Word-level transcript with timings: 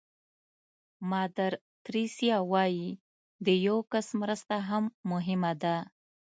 مادر 1.11 1.51
تریسیا 1.85 2.37
وایي 2.51 2.89
د 3.45 3.47
یو 3.67 3.77
کس 3.91 4.07
مرسته 4.21 4.55
هم 4.69 4.83
مهمه 5.11 5.51
ده. 5.63 5.75